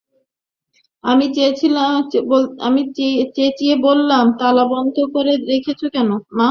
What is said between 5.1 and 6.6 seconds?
করে রেখেছ কেন মা?